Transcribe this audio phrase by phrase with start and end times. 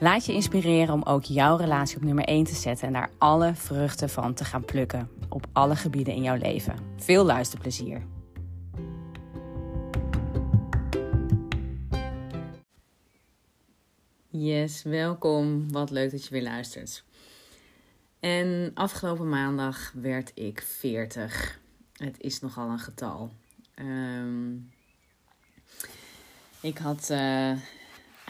[0.00, 3.54] Laat je inspireren om ook jouw relatie op nummer 1 te zetten en daar alle
[3.54, 6.74] vruchten van te gaan plukken op alle gebieden in jouw leven.
[6.96, 8.02] Veel luisterplezier.
[14.28, 15.72] Yes, welkom.
[15.72, 17.04] Wat leuk dat je weer luistert.
[18.20, 21.60] En afgelopen maandag werd ik 40.
[21.92, 23.30] Het is nogal een getal.
[23.78, 24.70] Um,
[26.60, 27.52] ik had uh,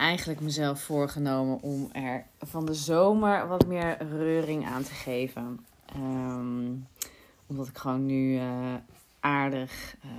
[0.01, 5.65] eigenlijk mezelf voorgenomen om er van de zomer wat meer reuring aan te geven.
[5.95, 6.87] Um,
[7.47, 8.73] omdat ik gewoon nu uh,
[9.19, 10.11] aardig uh,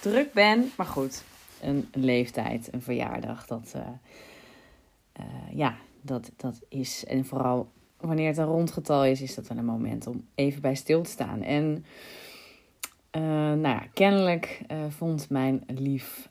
[0.00, 0.70] druk ben.
[0.76, 1.24] Maar goed,
[1.60, 7.04] een, leeftijd, een verjaardag, dat, uh, ja, dat, dat is.
[7.04, 10.74] En vooral wanneer het een rondgetal is, is dat wel een moment om even bij
[10.74, 11.42] stil te staan.
[11.42, 11.84] En
[13.60, 16.28] nou ja, kennelijk vond mijn lief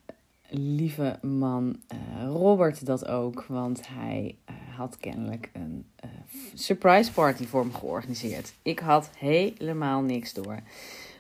[0.49, 3.45] lieve man uh, Robert dat ook.
[3.47, 6.11] Want hij uh, had kennelijk een uh,
[6.53, 8.53] surprise party voor me georganiseerd.
[8.61, 10.59] Ik had helemaal niks door.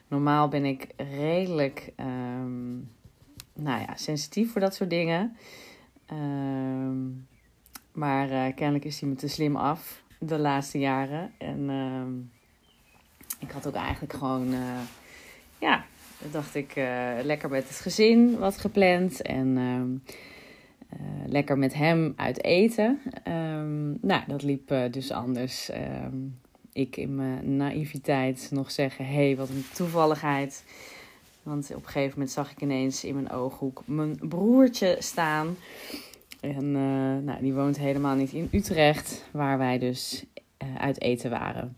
[0.07, 2.91] Normaal ben ik redelijk um,
[3.53, 5.37] nou ja, sensitief voor dat soort dingen.
[6.11, 7.27] Um,
[7.91, 11.31] maar kennelijk is hij me te slim af de laatste jaren.
[11.37, 12.31] En um,
[13.39, 14.53] ik had ook eigenlijk gewoon
[15.57, 15.85] ja,
[16.31, 19.21] dacht ik uh, lekker met het gezin wat gepland.
[19.21, 19.81] En uh,
[20.99, 22.99] uh, lekker met hem uit eten.
[23.27, 25.69] Um, nou, dat liep dus anders.
[26.03, 26.39] Um,
[26.73, 30.63] ik in mijn naïviteit nog zeggen: hé, hey, wat een toevalligheid.
[31.43, 35.57] Want op een gegeven moment zag ik ineens in mijn ooghoek mijn broertje staan.
[36.39, 36.71] En
[37.23, 40.25] nou, die woont helemaal niet in Utrecht, waar wij dus
[40.77, 41.77] uit eten waren.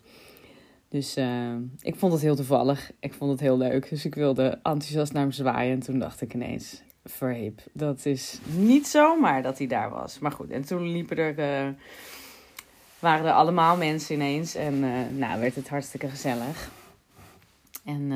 [0.92, 2.92] Dus uh, ik vond het heel toevallig.
[3.00, 3.90] Ik vond het heel leuk.
[3.90, 5.74] Dus ik wilde enthousiast naar hem zwaaien.
[5.74, 7.62] En toen dacht ik ineens, verhip.
[7.74, 10.20] Dat is niet zomaar dat hij daar was.
[10.20, 11.40] Maar goed, en toen liepen er...
[11.40, 11.74] Uh,
[13.00, 14.56] waren er allemaal mensen ineens.
[14.56, 16.72] En uh, nou, werd het hartstikke gezellig.
[17.86, 18.12] En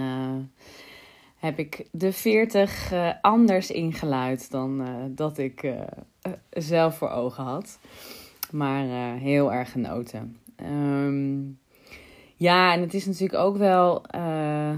[1.38, 4.86] heb ik de 40 anders ingeluid dan
[5.16, 5.74] dat ik
[6.50, 7.80] zelf voor ogen had.
[8.52, 10.38] Maar heel erg genoten.
[10.62, 11.58] Um,
[12.36, 14.74] ja, en het is natuurlijk ook wel uh,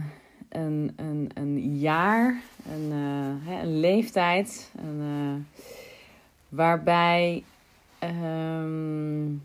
[0.49, 2.41] een, een, een jaar,
[2.71, 5.63] een, uh, hè, een leeftijd, een, uh,
[6.49, 7.43] waarbij
[8.03, 9.41] um,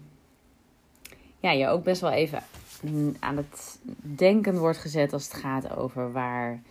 [1.38, 2.42] ja, je ook best wel even
[3.18, 6.62] aan het denken wordt gezet als het gaat over waar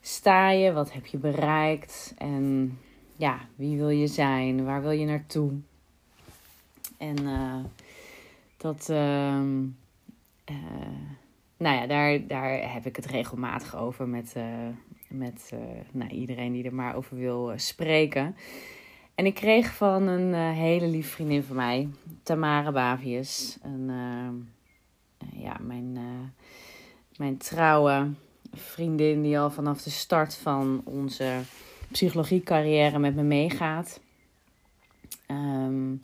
[0.00, 2.78] sta je, wat heb je bereikt en
[3.16, 5.52] ja, wie wil je zijn, waar wil je naartoe.
[6.98, 7.16] En
[8.56, 8.88] dat.
[8.90, 9.40] Uh,
[10.52, 11.08] uh,
[11.56, 14.44] nou ja, daar, daar heb ik het regelmatig over met, uh,
[15.08, 15.60] met uh,
[15.92, 18.36] nou, iedereen die er maar over wil spreken.
[19.14, 21.88] En ik kreeg van een hele lieve vriendin van mij,
[22.22, 23.90] Tamara Bavius, een,
[25.32, 25.98] ja, mijn,
[27.16, 28.10] mijn trouwe
[28.52, 31.40] vriendin die al vanaf de start van onze
[31.90, 34.00] psychologiecarrière met me meegaat.
[35.30, 36.02] Um,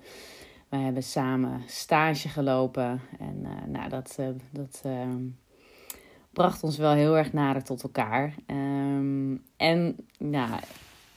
[0.68, 3.00] we hebben samen stage gelopen.
[3.18, 5.14] En uh, nou, dat, uh, dat uh,
[6.30, 8.34] bracht ons wel heel erg nader tot elkaar.
[8.46, 10.60] Um, en nou,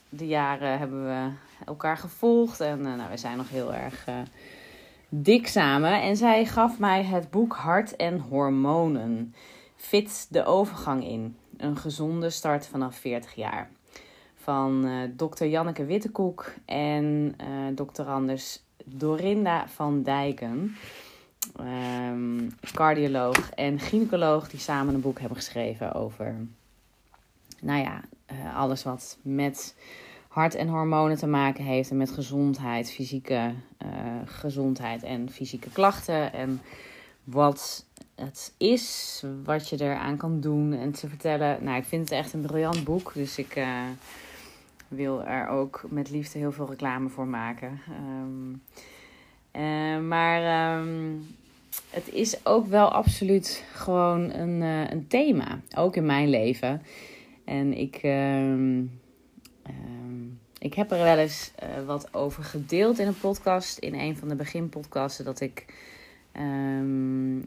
[0.09, 1.30] de jaren hebben we
[1.65, 2.59] elkaar gevolgd.
[2.59, 4.07] En nou, we zijn nog heel erg
[5.09, 6.01] dik samen.
[6.01, 9.33] En zij gaf mij het boek Hart en Hormonen.
[9.75, 11.36] Fit de overgang in.
[11.57, 13.69] Een gezonde start vanaf 40 jaar.
[14.36, 17.36] Van dokter Janneke Wittekoek en
[17.75, 20.75] dokter Anders Dorinda van Dijken.
[21.56, 26.36] Ehm, cardioloog en gynaecoloog die samen een boek hebben geschreven over,
[27.62, 29.75] nou ja, eh, alles wat met
[30.28, 33.54] hart en hormonen te maken heeft en met gezondheid, fysieke
[33.86, 33.89] uh,
[34.25, 36.62] gezondheid en fysieke klachten en
[37.24, 37.86] wat
[38.16, 41.63] het is, wat je eraan kan doen en te vertellen.
[41.63, 43.84] Nou, ik vind het echt een briljant boek, dus ik uh,
[44.92, 47.80] wil er ook met liefde heel veel reclame voor maken.
[47.90, 48.62] Um,
[49.56, 51.28] uh, maar um,
[51.90, 56.82] het is ook wel absoluut gewoon een, uh, een thema, ook in mijn leven.
[57.46, 59.00] En ik, um,
[60.60, 61.52] ik heb er wel eens
[61.86, 65.66] wat over gedeeld in een podcast, in een van de beginpodcasten, dat ik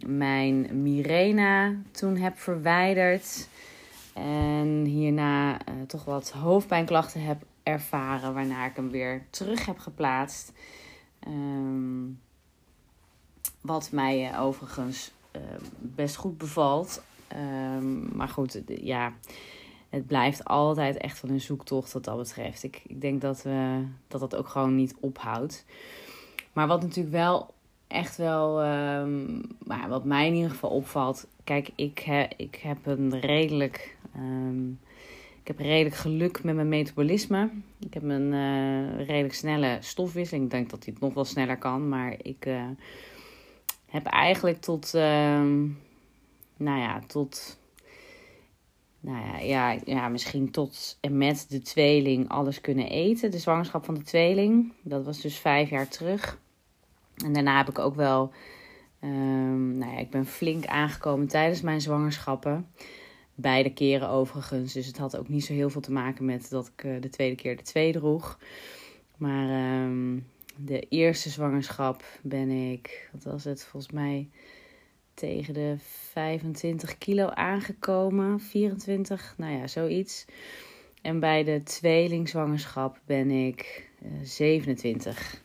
[0.06, 3.48] mijn Mirena toen heb verwijderd.
[4.14, 10.52] En hierna uh, toch wat hoofdpijnklachten heb ervaren, waarna ik hem weer terug heb geplaatst.
[11.28, 12.20] Um,
[13.60, 15.42] wat mij uh, overigens uh,
[15.78, 17.02] best goed bevalt.
[17.36, 19.12] Um, maar goed, ja,
[19.88, 22.62] het blijft altijd echt wel een zoektocht wat dat betreft.
[22.62, 25.64] Ik, ik denk dat, we, dat dat ook gewoon niet ophoudt.
[26.52, 27.54] Maar wat natuurlijk wel
[27.86, 31.26] echt wel, um, maar wat mij in ieder geval opvalt.
[31.44, 34.80] Kijk, ik, he, ik heb een redelijk, um,
[35.44, 37.50] ik heb redelijk geluk met mijn metabolisme.
[37.80, 40.44] Ik heb een uh, redelijk snelle stofwisseling.
[40.44, 42.68] Ik denk dat hij het nog wel sneller kan, maar ik uh,
[43.86, 45.78] heb eigenlijk tot, um,
[46.56, 47.58] nou ja, tot,
[49.00, 53.30] nou ja, ja, ja, misschien tot en met de tweeling alles kunnen eten.
[53.30, 56.38] De zwangerschap van de tweeling, dat was dus vijf jaar terug.
[57.24, 58.32] En daarna heb ik ook wel,
[59.00, 62.66] um, nou ja, ik ben flink aangekomen tijdens mijn zwangerschappen.
[63.34, 64.72] Beide keren overigens.
[64.72, 67.08] Dus het had ook niet zo heel veel te maken met dat ik uh, de
[67.08, 68.38] tweede keer de twee droeg.
[69.16, 70.26] Maar um,
[70.56, 74.28] de eerste zwangerschap ben ik, wat was het, volgens mij
[75.14, 75.76] tegen de
[76.10, 78.40] 25 kilo aangekomen.
[78.40, 80.24] 24, nou ja, zoiets.
[81.02, 85.42] En bij de tweelingzwangerschap ben ik uh, 27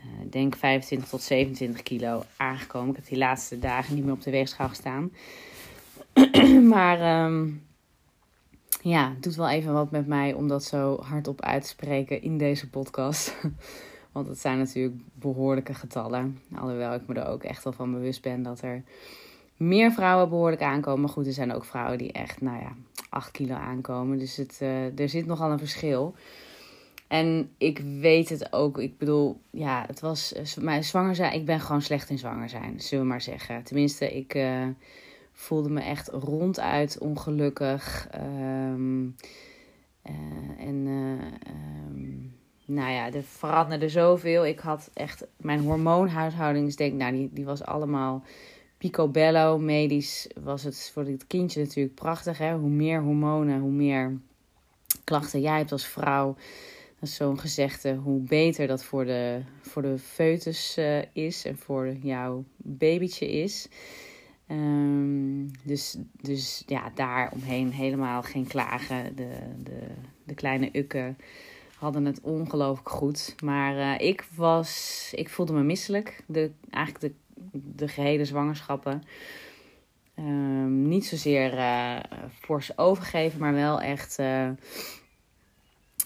[0.00, 2.90] uh, denk 25 tot 27 kilo aangekomen.
[2.90, 5.12] Ik heb die laatste dagen niet meer op de weegschaal gestaan.
[6.74, 7.62] maar um,
[8.82, 12.22] ja, het doet wel even wat met mij om dat zo hardop uit te spreken
[12.22, 13.36] in deze podcast.
[14.12, 16.38] Want het zijn natuurlijk behoorlijke getallen.
[16.54, 18.82] Alhoewel ik me er ook echt wel van bewust ben dat er
[19.56, 21.00] meer vrouwen behoorlijk aankomen.
[21.00, 22.72] Maar goed, er zijn ook vrouwen die echt, nou ja,
[23.08, 24.18] 8 kilo aankomen.
[24.18, 26.14] Dus het, uh, er zit nogal een verschil.
[27.08, 28.78] En ik weet het ook.
[28.78, 31.34] Ik bedoel, ja, het was mijn zwanger zijn.
[31.34, 33.62] Ik ben gewoon slecht in zwanger zijn, zullen we maar zeggen.
[33.62, 34.66] Tenminste, ik uh,
[35.40, 38.08] voelde me echt ronduit ongelukkig.
[38.14, 39.16] Um,
[40.06, 41.12] uh, en uh,
[41.88, 42.34] um,
[42.64, 44.46] nou ja, er veranderde zoveel.
[44.46, 48.24] Ik had echt mijn hormoonhuishouding, denk nou, die, die was allemaal
[48.78, 49.58] picobello.
[49.58, 52.38] Medisch was het voor dit kindje natuurlijk prachtig.
[52.38, 52.54] Hè?
[52.56, 54.18] Hoe meer hormonen, hoe meer
[55.04, 56.36] klachten jij hebt als vrouw.
[56.98, 61.58] Dat is zo'n gezegde, hoe beter dat voor de, voor de foetus uh, is en
[61.58, 63.68] voor jouw babytje is.
[64.50, 69.16] Um, dus, dus ja, daar omheen helemaal geen klagen.
[69.16, 69.28] De,
[69.62, 69.80] de,
[70.24, 71.18] de kleine ukken
[71.78, 73.34] hadden het ongelooflijk goed.
[73.44, 76.22] Maar uh, ik was, ik voelde me misselijk.
[76.26, 77.14] De, eigenlijk de,
[77.74, 79.02] de gehele zwangerschappen.
[80.18, 81.96] Um, niet zozeer uh,
[82.40, 84.18] fors overgeven, maar wel echt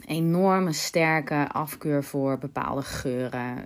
[0.06, 3.64] enorme sterke afkeur voor bepaalde geuren.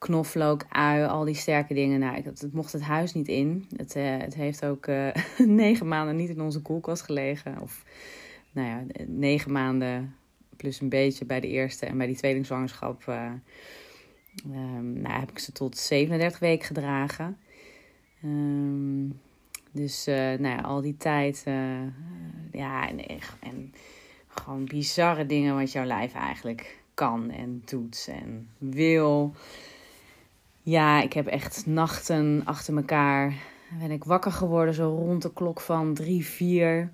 [0.00, 1.98] Knoflook, ui, al die sterke dingen.
[1.98, 3.66] Nou, het, het mocht het huis niet in.
[3.76, 5.08] Het, uh, het heeft ook uh,
[5.46, 7.60] negen maanden niet in onze koelkast gelegen.
[7.60, 7.84] Of
[8.52, 10.14] nou ja, negen maanden
[10.56, 13.06] plus een beetje bij de eerste en bij die tweelingzwangerschap.
[13.06, 17.38] Um, nou, heb ik ze tot 37 weken gedragen.
[18.24, 19.20] Um,
[19.70, 21.42] dus nou ja, al die tijd.
[22.52, 22.98] ja, en,
[23.40, 23.74] en
[24.28, 29.34] gewoon bizarre dingen wat jouw lijf eigenlijk kan en doet en wil.
[30.62, 33.34] Ja, ik heb echt nachten achter elkaar.
[33.78, 36.90] Ben ik wakker geworden, zo rond de klok van drie, vier.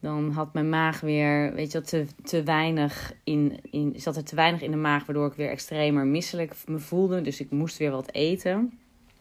[0.00, 3.92] Dan had mijn maag weer, weet je te, te weinig in, in.
[3.96, 7.20] Zat er te weinig in de maag, waardoor ik weer extremer misselijk me voelde.
[7.20, 8.78] Dus ik moest weer wat eten.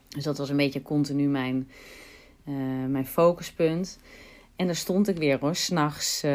[0.07, 1.69] Dus dat was een beetje continu mijn,
[2.47, 3.99] uh, mijn focuspunt.
[4.55, 6.23] En daar stond ik weer hoor, s'nachts.
[6.23, 6.31] Uh,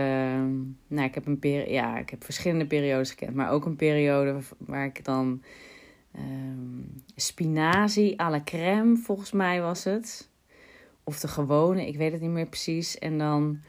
[0.87, 1.39] nou, ik heb, een
[1.69, 5.43] ja, ik heb verschillende periodes gekend, maar ook een periode waar ik dan
[6.19, 10.29] um, spinazie à la crème, volgens mij was het.
[11.05, 12.99] Of de gewone, ik weet het niet meer precies.
[12.99, 13.61] En dan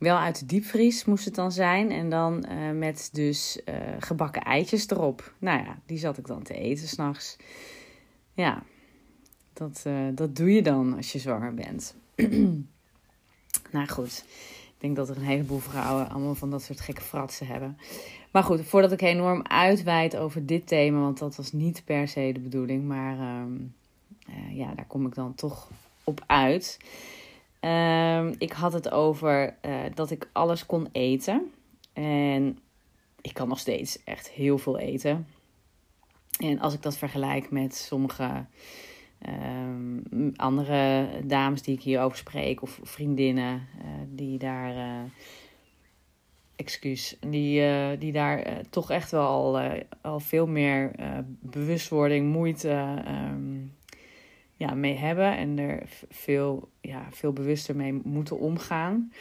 [0.00, 1.90] Wel uit de diepvries moest het dan zijn.
[1.90, 5.34] En dan uh, met dus uh, gebakken eitjes erop.
[5.38, 7.36] Nou ja, die zat ik dan te eten s'nachts.
[8.32, 8.62] Ja,
[9.52, 11.96] dat, uh, dat doe je dan als je zwanger bent.
[13.72, 14.24] nou goed,
[14.66, 17.78] ik denk dat er een heleboel vrouwen allemaal van dat soort gekke fratsen hebben.
[18.30, 22.30] Maar goed, voordat ik enorm uitweid over dit thema, want dat was niet per se
[22.32, 22.84] de bedoeling.
[22.84, 23.74] Maar um,
[24.50, 25.70] ja, daar kom ik dan toch
[26.04, 26.78] op uit.
[27.60, 31.50] Um, ik had het over uh, dat ik alles kon eten.
[31.92, 32.58] En
[33.20, 35.26] ik kan nog steeds echt heel veel eten.
[36.38, 38.44] En als ik dat vergelijk met sommige
[39.28, 45.04] um, andere dames die ik hierover spreek, of vriendinnen uh, die daar.
[46.60, 47.62] Excuus, die,
[47.98, 49.60] die daar toch echt wel al,
[50.00, 50.90] al veel meer
[51.40, 53.72] bewustwording, moeite um,
[54.60, 59.12] ja, mee hebben en er veel, ja, veel bewuster mee moeten omgaan.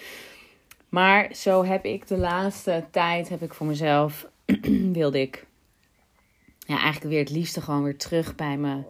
[0.90, 4.28] Maar zo heb ik de laatste tijd, heb ik voor mezelf,
[4.92, 5.46] wilde ik
[6.60, 8.86] ja, eigenlijk weer het liefste gewoon weer terug bij mijn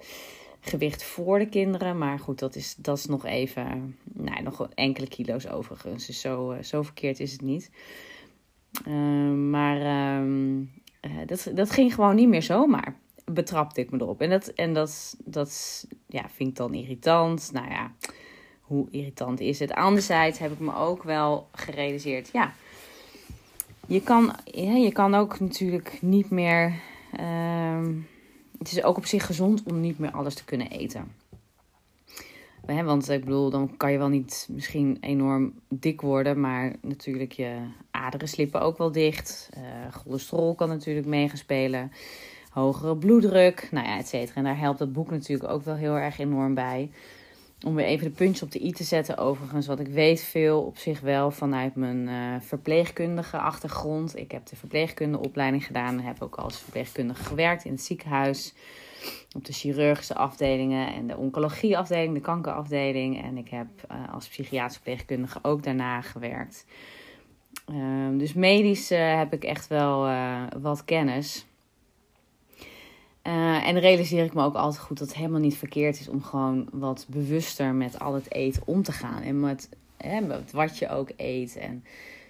[0.60, 1.98] gewicht voor de kinderen.
[1.98, 6.06] Maar goed, dat is, dat is nog even, nou, nog enkele kilo's overigens.
[6.06, 7.72] Dus zo, zo verkeerd is het niet.
[8.89, 14.22] Uh, maar uh, dat, dat ging gewoon niet meer zomaar betrapte ik me erop.
[14.22, 17.50] En dat, en dat, dat ja, vind ik dan irritant.
[17.53, 17.91] Nou ja,
[18.62, 19.74] hoe irritant is het?
[19.74, 22.53] Anderzijds heb ik me ook wel gerealiseerd, ja,
[23.88, 26.74] je kan, ja, je kan ook natuurlijk niet meer.
[27.19, 27.88] Uh,
[28.58, 31.12] het is ook op zich gezond om niet meer alles te kunnen eten.
[32.65, 37.58] want ik bedoel, dan kan je wel niet misschien enorm dik worden, maar natuurlijk je
[38.00, 39.50] aderen slippen ook wel dicht.
[39.58, 41.75] Uh, cholesterol kan natuurlijk meegespeeld
[42.50, 44.36] hogere bloeddruk, nou ja, et cetera.
[44.36, 46.91] En daar helpt dat boek natuurlijk ook wel heel erg enorm bij.
[47.65, 49.68] Om weer even de puntjes op de i te zetten, overigens.
[49.68, 54.18] Wat ik weet veel op zich wel vanuit mijn uh, verpleegkundige achtergrond.
[54.18, 58.53] Ik heb de verpleegkundeopleiding gedaan heb ook als verpleegkundige gewerkt in het ziekenhuis.
[59.36, 63.24] Op de chirurgische afdelingen en de oncologieafdeling, de kankerafdeling.
[63.24, 66.65] En ik heb uh, als psychiatrisch verpleegkundige ook daarna gewerkt.
[67.71, 70.09] Uh, dus medisch uh, heb ik echt wel
[70.61, 71.45] wat kennis.
[73.23, 76.23] Uh, en realiseer ik me ook altijd goed dat het helemaal niet verkeerd is om
[76.23, 79.21] gewoon wat bewuster met al het eten om te gaan.
[79.21, 80.21] En met, hè,
[80.51, 81.57] wat je ook eet.
[81.57, 81.83] En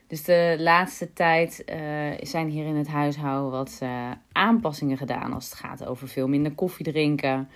[0.07, 1.63] dus de laatste tijd
[2.21, 3.81] zijn hier in het huishouden wat
[4.31, 7.49] aanpassingen gedaan als het gaat over veel minder koffie drinken.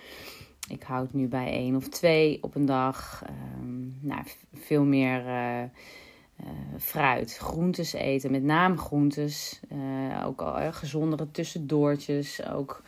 [0.70, 3.24] Ik houd nu bij één of twee op een dag.
[3.60, 4.22] Um, nou,
[4.54, 5.24] veel meer
[6.78, 9.60] fruit, groentes eten, met name groentes.
[10.26, 12.46] ook al gezondere tussendoortjes.
[12.46, 12.84] Ook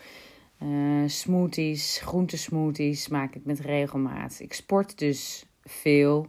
[0.64, 4.40] uh, smoothies, groentesmoothies maak ik met regelmaat.
[4.40, 6.28] Ik sport dus veel.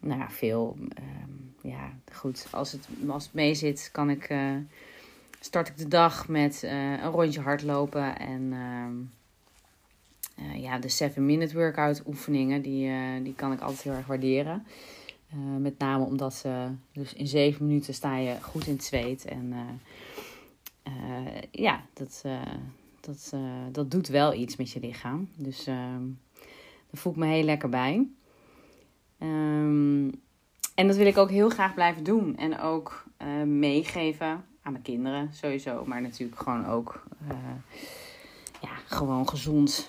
[0.00, 0.76] Nou ja, veel.
[0.80, 2.46] Uh, ja, goed.
[2.50, 4.34] Als het, als het mee zit, kan ik,
[5.40, 8.18] start ik de dag met een rondje hardlopen.
[8.18, 8.92] En ehm,
[10.60, 12.90] ja, de 7-minute workout oefeningen, die,
[13.22, 14.66] die kan ik altijd heel erg waarderen.
[15.58, 19.24] Met name omdat ze dus in 7 minuten sta je goed in het zweet.
[19.24, 19.54] En
[21.50, 22.24] ja, dat
[23.02, 23.32] dat,
[23.72, 25.28] dat doet wel iets met je lichaam.
[25.36, 25.74] Dus uh,
[26.90, 28.06] daar voel ik me heel lekker bij.
[29.18, 30.10] Um,
[30.74, 32.36] en dat wil ik ook heel graag blijven doen.
[32.36, 33.04] En ook
[33.44, 35.84] meegeven aan mijn kinderen sowieso.
[35.86, 37.04] Maar natuurlijk gewoon ook
[38.60, 39.88] ja, gewoon gezond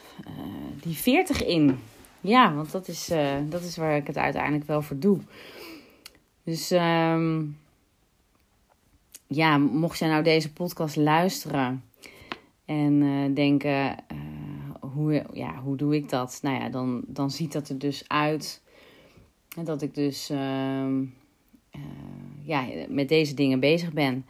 [0.81, 1.79] die 40 in.
[2.23, 3.11] Ja, want dat is,
[3.49, 5.19] dat is waar ik het uiteindelijk wel voor doe.
[6.43, 7.57] Dus um,
[9.27, 11.83] ja, mocht jij nou deze podcast luisteren
[12.65, 16.39] en uh, denken, uh, hoe, ja, hoe doe ik dat?
[16.41, 18.61] Nou ja, dan, dan ziet dat er dus uit
[19.63, 20.87] dat ik dus uh,
[22.43, 24.25] ja, met deze dingen bezig ben.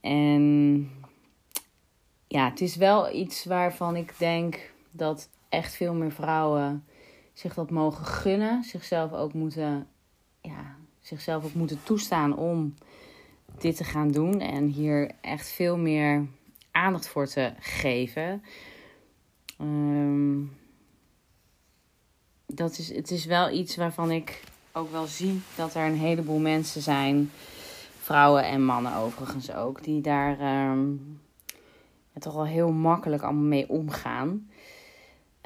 [0.00, 0.90] En
[2.26, 6.84] ja, het is wel iets waarvan ik denk dat echt veel meer vrouwen
[7.38, 8.62] zich dat mogen gunnen.
[8.62, 9.86] Zichzelf ook moeten,
[10.40, 12.74] ja, zichzelf ook moeten toestaan om
[13.58, 14.40] dit te gaan doen.
[14.40, 16.26] En hier echt veel meer
[16.70, 18.42] aandacht voor te geven.
[19.60, 20.56] Um,
[22.46, 24.42] dat is, het is wel iets waarvan ik
[24.72, 27.30] ook wel zie dat er een heleboel mensen zijn,
[27.98, 31.20] vrouwen en mannen overigens ook, die daar um,
[32.18, 34.50] toch wel heel makkelijk allemaal mee omgaan.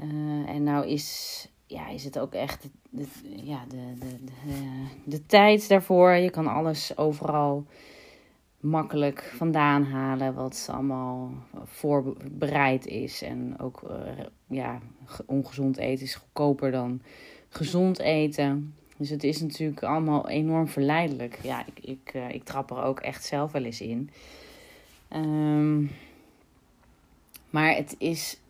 [0.03, 3.07] Uh, en nou is, ja, is het ook echt de,
[3.43, 6.13] ja, de, de, de, de tijd daarvoor.
[6.13, 7.67] Je kan alles overal
[8.61, 11.33] makkelijk vandaan halen, wat allemaal
[11.65, 13.23] voorbereid is.
[13.23, 14.79] En ook uh, ja,
[15.27, 17.03] ongezond eten is goedkoper dan
[17.49, 18.75] gezond eten.
[18.97, 21.39] Dus het is natuurlijk allemaal enorm verleidelijk.
[21.43, 24.11] Ja, ik, ik, uh, ik trap er ook echt zelf wel eens in.
[25.15, 25.91] Um,
[27.51, 28.41] maar het is,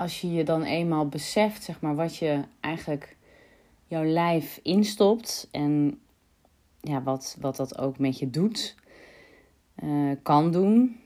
[0.00, 3.16] als je je dan eenmaal beseft, zeg maar, wat je eigenlijk
[3.86, 6.00] jouw lijf instopt en
[6.80, 8.74] ja, wat, wat dat ook met je doet,
[9.84, 11.00] uh, kan doen.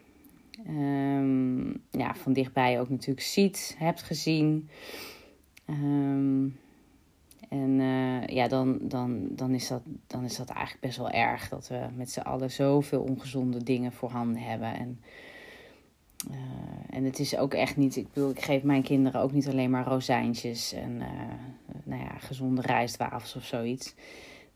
[0.68, 4.68] Um, ja, van dichtbij ook natuurlijk ziet, hebt gezien.
[5.66, 6.58] Um,
[7.48, 11.48] en uh, ja, dan, dan, dan, is dat, dan is dat eigenlijk best wel erg
[11.48, 14.74] dat we met z'n allen zoveel ongezonde dingen voorhanden hebben.
[14.74, 15.00] En,
[16.30, 16.36] uh,
[16.90, 19.70] en het is ook echt niet, ik bedoel, ik geef mijn kinderen ook niet alleen
[19.70, 21.08] maar rozijntjes en uh,
[21.84, 23.94] nou ja, gezonde rijstwafels of zoiets.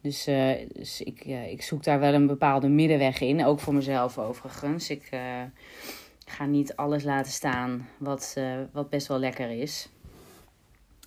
[0.01, 0.25] Dus,
[0.73, 4.91] dus ik, ik zoek daar wel een bepaalde middenweg in, ook voor mezelf overigens.
[4.91, 5.09] Ik
[6.25, 8.37] ga niet alles laten staan wat,
[8.73, 9.89] wat best wel lekker is.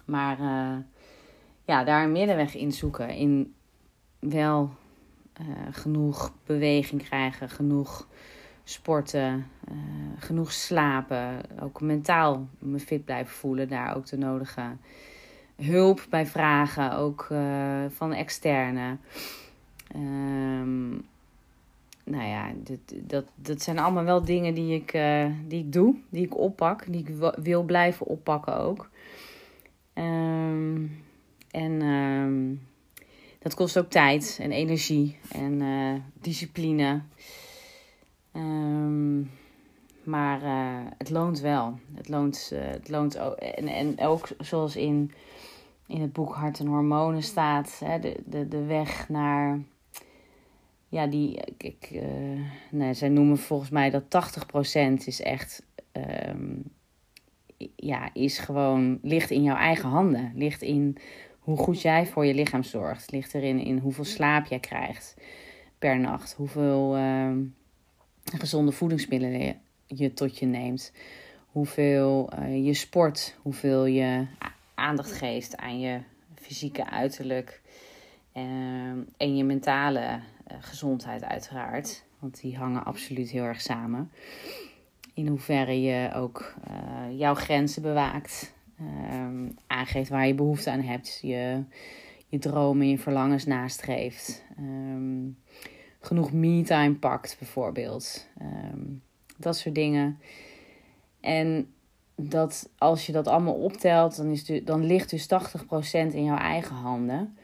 [0.05, 0.37] Maar
[1.65, 3.09] ja, daar een middenweg in zoeken.
[3.09, 3.53] In
[4.19, 4.69] wel
[5.71, 8.07] genoeg beweging krijgen, genoeg
[8.63, 9.75] sporten, uh,
[10.19, 11.41] genoeg slapen.
[11.59, 13.69] Ook mentaal me fit blijven voelen.
[13.69, 14.61] Daar ook de nodige
[15.55, 18.97] hulp bij vragen, ook uh, van externe.
[19.95, 20.89] Um,
[22.03, 24.91] nou ja, dit, dat, dat zijn allemaal wel dingen die ik,
[25.47, 28.89] die ik doe, die ik oppak, die ik wil blijven oppakken ook.
[29.93, 31.03] Um,
[31.51, 32.57] en uh,
[33.39, 35.61] dat kost ook tijd en energie en
[36.13, 37.01] discipline.
[38.35, 39.31] Um,
[40.03, 41.79] maar uh, het loont wel.
[41.93, 43.35] Het loont, uh, het loont ook.
[43.35, 45.11] En, en ook zoals in,
[45.87, 49.59] in het boek Hart en Hormonen staat, hè, de, de, de weg naar.
[50.87, 51.39] Ja, die.
[51.57, 52.01] Ik,
[52.71, 55.65] nee, zij noemen volgens mij dat 80% is echt.
[56.27, 56.63] Um,
[57.75, 58.99] ja, is gewoon.
[59.01, 60.31] ligt in jouw eigen handen.
[60.35, 60.97] Ligt in
[61.39, 63.11] hoe goed jij voor je lichaam zorgt.
[63.11, 65.15] Ligt erin in hoeveel slaap jij krijgt
[65.79, 66.33] per nacht.
[66.33, 67.31] Hoeveel uh,
[68.23, 70.91] gezonde voedingsmiddelen je, tot je neemt.
[71.45, 73.35] Hoeveel uh, je sport.
[73.41, 74.25] Hoeveel je
[74.75, 75.99] aandacht geeft aan je
[76.35, 77.61] fysieke uiterlijk.
[78.33, 78.43] Uh,
[79.17, 82.03] en je mentale uh, gezondheid uiteraard.
[82.19, 84.11] Want die hangen absoluut heel erg samen.
[85.13, 88.53] In hoeverre je ook uh, jouw grenzen bewaakt.
[89.13, 91.19] Um, aangeeft waar je behoefte aan hebt.
[91.21, 91.63] Je,
[92.27, 94.43] je dromen, je verlangens nastreeft.
[94.59, 95.37] Um,
[96.01, 98.27] genoeg me-time pakt, bijvoorbeeld.
[98.41, 99.01] Um,
[99.37, 100.19] dat soort dingen.
[101.19, 101.73] En
[102.15, 105.27] dat als je dat allemaal optelt, dan, is dan ligt dus 80%
[105.91, 107.37] in jouw eigen handen.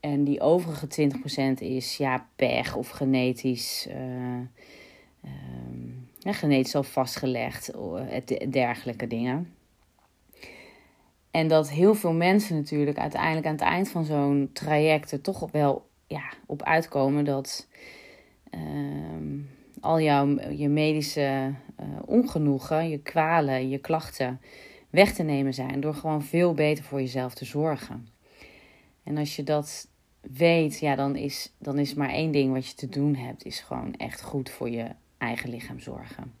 [0.00, 1.10] En die overige
[1.56, 3.88] 20% is ja, pech of genetisch.
[3.90, 4.50] Um,
[6.18, 7.72] ja, genetisch al vastgelegd,
[8.50, 9.54] dergelijke dingen.
[11.30, 15.89] En dat heel veel mensen natuurlijk uiteindelijk aan het eind van zo'n traject toch wel
[16.10, 17.68] ja, op uitkomen dat
[18.54, 18.60] uh,
[19.80, 24.40] al jouw je medische uh, ongenoegen, je kwalen, je klachten
[24.90, 28.08] weg te nemen zijn door gewoon veel beter voor jezelf te zorgen.
[29.02, 29.88] En als je dat
[30.20, 33.60] weet, ja, dan is, dan is maar één ding wat je te doen hebt, is
[33.60, 34.86] gewoon echt goed voor je
[35.18, 36.34] eigen lichaam zorgen.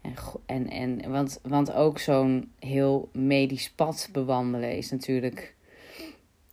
[0.00, 0.14] En,
[0.46, 5.53] en, en, want, want ook zo'n heel medisch pad bewandelen is natuurlijk,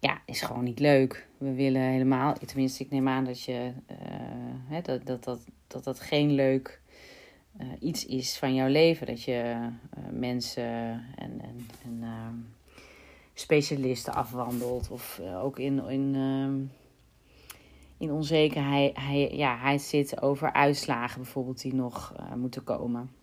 [0.01, 1.27] ja, is gewoon niet leuk.
[1.37, 3.97] We willen helemaal, tenminste, ik neem aan dat je, uh,
[4.67, 6.81] hè, dat, dat, dat, dat dat geen leuk
[7.61, 9.07] uh, iets is van jouw leven.
[9.07, 10.63] Dat je uh, mensen
[11.15, 12.35] en, en, en ehm,
[13.33, 16.59] specialisten afwandelt of ook in, in, ehm,
[17.97, 18.97] in onzekerheid
[19.31, 23.20] ja, hij zit over uitslagen bijvoorbeeld die nog moeten komen.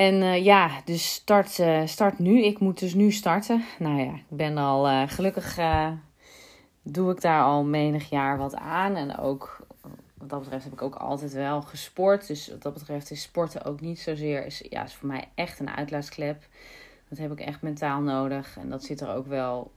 [0.00, 2.44] En uh, ja, dus start, uh, start nu.
[2.44, 3.64] Ik moet dus nu starten.
[3.78, 5.58] Nou ja, ik ben al uh, gelukkig
[6.82, 8.96] doe ik daar al menig jaar wat aan.
[8.96, 9.66] En ook
[10.14, 12.26] wat dat betreft heb ik ook altijd wel gesport.
[12.26, 14.46] Dus wat dat betreft is sporten ook niet zozeer.
[14.46, 16.46] Is, ja, is voor mij echt een uitlaatsklep.
[17.08, 18.56] Dat heb ik echt mentaal nodig.
[18.60, 19.70] En dat zit er ook wel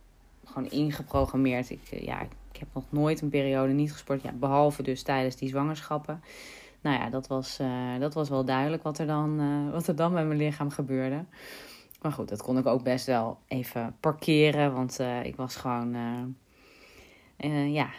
[0.45, 1.69] gewoon ingeprogrammeerd.
[1.69, 4.21] Ik, ja, ik heb nog nooit een periode niet gesport.
[4.21, 6.21] Ja, behalve dus tijdens die zwangerschappen
[6.83, 9.95] nou ja, dat was, uh, dat was wel duidelijk wat er, dan, uh, wat er
[9.95, 11.25] dan met mijn lichaam gebeurde.
[12.01, 14.73] Maar goed, dat kon ik ook best wel even parkeren.
[14.73, 15.95] Want uh, ik was gewoon,
[17.71, 17.89] ja,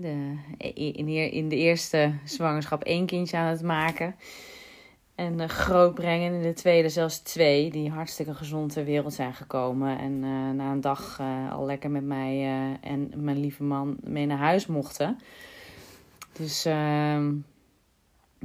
[0.00, 0.36] de,
[0.74, 4.16] in, de, in de eerste zwangerschap één kindje aan het maken.
[5.14, 6.32] En grootbrengen.
[6.34, 9.98] In de tweede zelfs twee, die hartstikke gezond ter wereld zijn gekomen.
[9.98, 10.20] En
[10.56, 11.20] na een dag
[11.50, 12.46] al lekker met mij
[12.80, 15.18] en mijn lieve man mee naar huis mochten.
[16.32, 17.32] Dus ehm,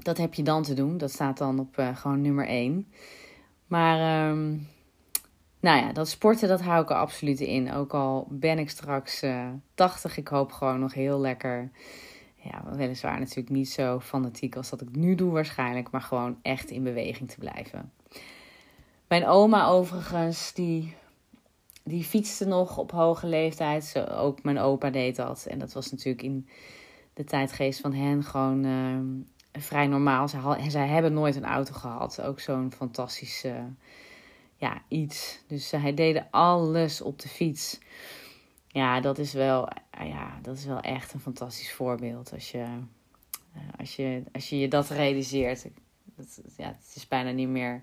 [0.02, 0.98] dat heb je dan te doen.
[0.98, 2.88] Dat staat dan op uh, gewoon nummer 1.
[3.68, 4.68] Maar um,
[5.60, 7.74] nou ja, dat sporten, dat hou ik er absoluut in.
[7.74, 10.18] Ook al ben ik straks uh, eh, 80.
[10.18, 11.72] Ik hoop gewoon nog heel lekker.
[12.36, 15.92] Ja, weliswaar natuurlijk niet zo fanatiek als dat ik nu doe waarschijnlijk.
[15.92, 17.92] Maar gewoon echt in beweging te blijven.
[19.08, 20.96] Mijn oma overigens, die,
[21.84, 23.86] die fietste nog op hoge leeftijd.
[23.86, 25.46] Zo, ook mijn opa deed dat.
[25.46, 26.48] En dat was natuurlijk in
[27.14, 29.00] de tijdgeest van hen gewoon uh,
[29.52, 30.28] vrij normaal.
[30.28, 32.22] Zij, zij hebben nooit een auto gehad.
[32.22, 33.64] Ook zo'n fantastische
[34.58, 35.40] ja, iets.
[35.48, 37.80] Dus hij deed alles op de fiets.
[38.68, 39.68] Ja, dat is wel,
[40.04, 42.34] ja, dat is wel echt een fantastisch voorbeeld.
[42.34, 42.66] Als je,
[43.54, 45.68] eh, als je, als je, je dat realiseert.
[46.16, 47.82] Dat, ja, het is bijna niet meer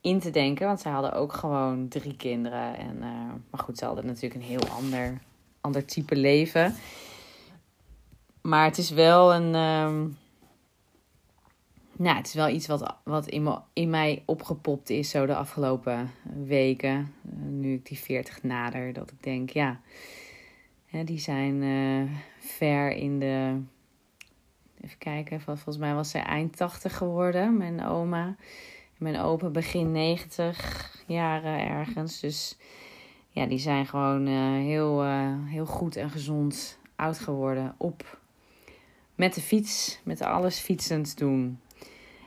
[0.00, 0.66] in te denken.
[0.66, 2.76] Want zij hadden ook gewoon drie kinderen.
[2.76, 5.20] En, uh, maar goed, ze hadden natuurlijk een heel ander,
[5.60, 6.74] ander type leven.
[8.40, 9.54] Maar het is wel een.
[9.54, 10.20] Um,
[12.02, 16.10] nou, het is wel iets wat, wat in, in mij opgepopt is zo de afgelopen
[16.44, 17.14] weken.
[17.24, 18.92] Uh, nu ik die 40 nader.
[18.92, 19.80] Dat ik denk, ja,
[20.86, 23.60] hè, die zijn uh, ver in de.
[24.80, 28.36] Even kijken, volgens mij was zij eind 80 geworden, mijn oma.
[28.98, 32.20] Mijn opa begin 90 jaren ergens.
[32.20, 32.58] Dus
[33.30, 35.04] ja, die zijn gewoon uh, heel,
[35.44, 37.74] heel goed en gezond oud geworden.
[37.76, 38.20] Op
[39.14, 41.60] met de fiets, met alles fietsend doen.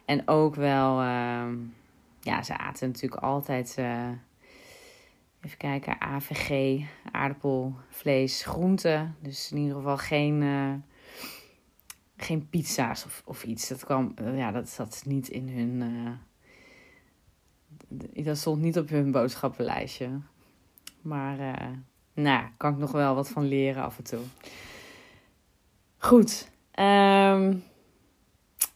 [0.05, 1.47] En ook wel, uh,
[2.19, 4.09] ja, ze aten natuurlijk altijd, uh,
[5.41, 9.15] even kijken, AVG, aardappel, vlees, groenten.
[9.19, 10.73] Dus in ieder geval geen, uh,
[12.17, 13.67] geen pizza's of, of iets.
[13.67, 15.83] Dat kwam, ja, dat zat niet in hun,
[18.23, 20.09] dat stond niet op hun boodschappenlijstje.
[21.01, 21.37] Maar,
[22.13, 24.23] nou, kan ik nog wel wat van leren af en toe.
[25.97, 27.63] Goed, um,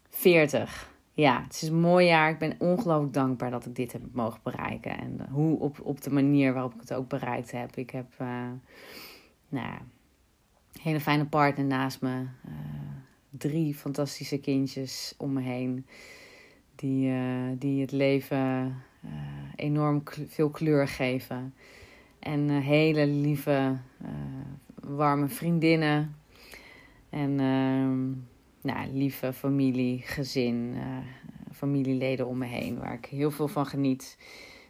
[0.10, 0.90] 40
[1.20, 2.30] ja, het is een mooi jaar.
[2.30, 4.98] Ik ben ongelooflijk dankbaar dat ik dit heb mogen bereiken.
[4.98, 7.76] En hoe op, op de manier waarop ik het ook bereikt heb.
[7.76, 8.28] Ik heb uh,
[9.50, 9.78] nou,
[10.74, 12.20] een hele fijne partner naast me.
[12.20, 12.54] Uh,
[13.30, 15.86] drie fantastische kindjes om me heen.
[16.76, 18.76] Die, uh, die het leven
[19.56, 21.54] enorm veel kleur geven.
[22.20, 23.78] En hele lieve,
[24.82, 26.16] warme vriendinnen.
[27.10, 28.29] En ehm,
[28.62, 30.98] nou, lieve familie, gezin, uh,
[31.52, 34.18] familieleden om me heen, waar ik heel veel van geniet.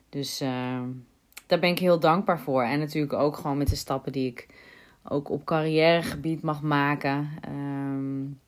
[0.09, 0.81] Dus uh,
[1.47, 2.63] daar ben ik heel dankbaar voor.
[2.63, 4.47] En natuurlijk ook gewoon met de stappen die ik
[5.03, 7.29] ook op carrièregebied mag maken.
[7.49, 8.39] Um,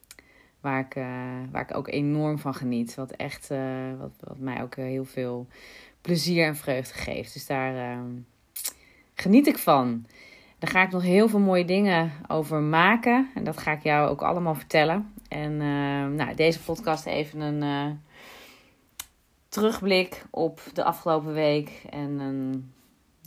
[0.60, 1.06] waar, ik, uh,
[1.52, 2.96] waar ik ook enorm van geniet.
[2.96, 3.48] Wat echt,
[3.98, 5.48] wat, wat mij ook heel veel
[6.02, 7.34] plezier en vreugde geeft.
[7.34, 8.12] Dus daar ehm,
[9.14, 10.06] geniet ik van.
[10.62, 13.30] Daar ga ik nog heel veel mooie dingen over maken.
[13.36, 15.14] En dat ga ik jou ook allemaal vertellen.
[15.28, 17.92] En uh, nou, deze podcast even een uh,
[19.50, 21.84] terugblik op de afgelopen week.
[21.90, 22.74] En een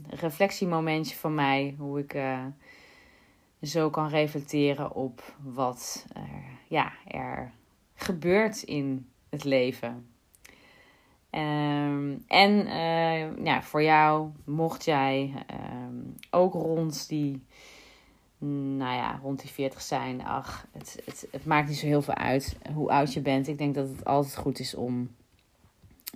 [0.08, 1.74] reflectiemomentje van mij.
[1.78, 2.44] Hoe ik uh,
[3.62, 6.06] zo kan reflecteren op wat
[6.68, 7.52] ja, er
[7.94, 10.13] gebeurt in het leven.
[11.36, 12.66] Um, en
[13.44, 17.42] ja, voor jou, mocht jij um, ook rond die
[18.76, 20.24] nou ja, rond die 40 zijn.
[20.24, 23.48] Ach, het, het, het maakt niet zo heel veel uit hoe oud je bent.
[23.48, 25.10] Ik denk dat het altijd goed is om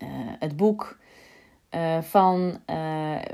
[0.03, 0.99] uh, het boek
[1.71, 2.61] uh, van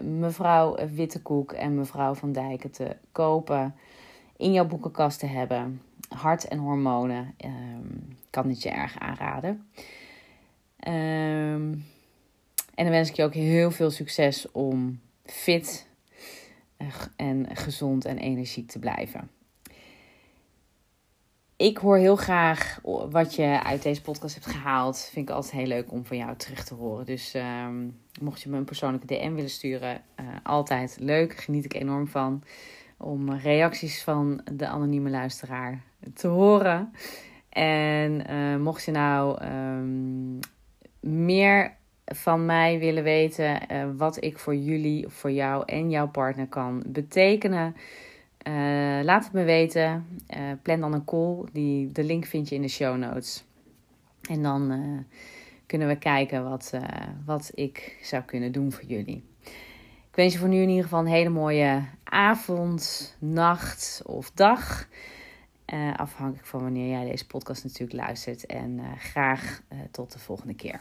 [0.02, 3.74] mevrouw Wittekoek en mevrouw Van Dijken te kopen.
[4.36, 5.82] In jouw boekenkast te hebben.
[6.08, 7.34] Hart en hormonen.
[7.44, 9.66] Um, kan het je erg aanraden.
[10.86, 11.84] Um,
[12.74, 15.88] en dan wens ik je ook heel veel succes om fit
[17.16, 19.30] en gezond en energiek te blijven.
[21.56, 22.78] Ik hoor heel graag
[23.10, 25.08] wat je uit deze podcast hebt gehaald.
[25.12, 27.06] Vind ik altijd heel leuk om van jou terug te horen.
[27.06, 27.88] Dus ehm,
[28.20, 31.36] mocht je me een persoonlijke DM willen sturen, uh, altijd leuk.
[31.36, 32.42] Geniet ik enorm van.
[32.98, 35.82] Om reacties van de anonieme luisteraar
[36.14, 36.92] te horen.
[37.48, 40.38] En uh, mocht je nou um,
[41.06, 46.46] meer van mij willen weten uh, wat ik voor jullie, voor jou en jouw partner
[46.46, 47.76] kan betekenen.
[48.48, 48.54] Uh,
[49.02, 50.06] laat het me weten.
[50.36, 51.44] Uh, plan dan een call.
[51.52, 53.44] Die, de link vind je in de show notes.
[54.28, 55.04] En dan
[55.66, 56.72] kunnen we kijken wat,
[57.24, 59.24] wat ik zou kunnen doen voor jullie.
[60.10, 64.88] Ik wens je voor nu in ieder geval een hele mooie avond, nacht of dag.
[65.96, 68.46] afhankelijk van wanneer jij deze podcast natuurlijk luistert.
[68.46, 70.80] En graag tot de volgende keer.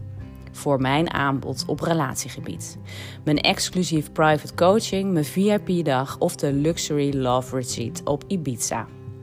[0.51, 2.77] voor mijn aanbod op relatiegebied.
[3.23, 8.87] Mijn exclusief private coaching, mijn VIP-dag of de Luxury Love Retreat op Ibiza.